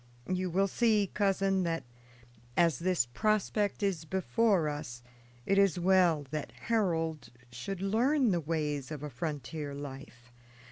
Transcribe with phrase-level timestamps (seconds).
[0.27, 1.83] You will see, cousin, that,
[2.57, 5.03] as this prospect is before us,
[5.45, 10.31] it is well that Harold should learn the ways of a frontier life.